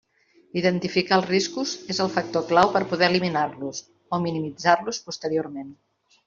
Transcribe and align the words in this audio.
Identificar 0.59 1.17
els 1.19 1.27
riscos 1.31 1.73
és 1.95 1.99
el 2.05 2.09
factor 2.15 2.45
clau 2.53 2.71
per 2.77 2.81
poder 2.95 3.11
eliminar-los 3.13 3.83
o 4.15 4.21
minimitzar-los 4.25 5.03
posteriorment. 5.11 5.71